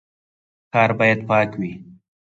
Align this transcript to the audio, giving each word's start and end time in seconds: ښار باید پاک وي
ښار 0.71 0.91
باید 0.99 1.19
پاک 1.29 1.49
وي 1.59 1.71